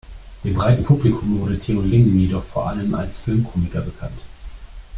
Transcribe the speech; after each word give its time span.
Dem 0.43 0.55
breiten 0.55 0.83
Publikum 0.83 1.39
wurde 1.39 1.59
Theo 1.59 1.81
Lingen 1.83 2.17
jedoch 2.19 2.41
vor 2.43 2.67
allem 2.69 2.91
als 2.95 3.21
Filmkomiker 3.21 3.81
bekannt. 3.81 4.19